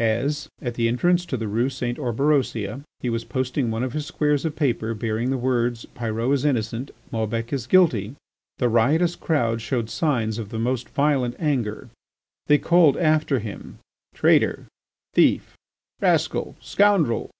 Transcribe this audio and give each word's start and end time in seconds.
As, 0.00 0.48
at 0.60 0.74
the 0.74 0.88
entrance 0.88 1.24
to 1.26 1.36
the 1.36 1.46
Rue 1.46 1.70
St. 1.70 1.98
Orberosia, 2.00 2.82
he 2.98 3.08
was 3.08 3.22
posting 3.22 3.70
one 3.70 3.84
of 3.84 3.92
his 3.92 4.06
squares 4.06 4.44
of 4.44 4.56
paper 4.56 4.92
bearing 4.92 5.30
the 5.30 5.38
words: 5.38 5.86
Pyrot 5.94 6.32
is 6.34 6.44
innocent, 6.44 6.90
Maubec 7.12 7.52
is 7.52 7.68
guilty, 7.68 8.16
the 8.56 8.68
riotous 8.68 9.14
crowd 9.14 9.60
showed 9.60 9.88
signs 9.88 10.36
of 10.36 10.48
the 10.48 10.58
most 10.58 10.88
violent 10.88 11.36
anger. 11.38 11.90
They 12.48 12.58
called 12.58 12.96
after 12.96 13.38
him, 13.38 13.78
"Traitor, 14.16 14.66
thief, 15.14 15.56
rascal, 16.00 16.56
scoundrel." 16.60 17.30